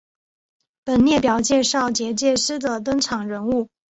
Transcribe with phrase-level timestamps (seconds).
[0.83, 3.69] 本列表介绍结界师的登场人物。